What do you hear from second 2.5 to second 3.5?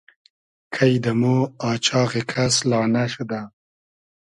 لانۂ شودۂ